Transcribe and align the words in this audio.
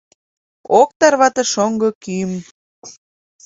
Ок 0.79 0.89
тарвате 0.99 1.43
шоҥго 1.51 1.89
кӱым. 2.03 2.33